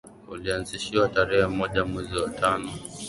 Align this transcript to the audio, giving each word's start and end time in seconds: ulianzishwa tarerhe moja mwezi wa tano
ulianzishwa 0.27 1.07
tarerhe 1.09 1.47
moja 1.47 1.85
mwezi 1.85 2.15
wa 2.17 2.29
tano 2.29 2.69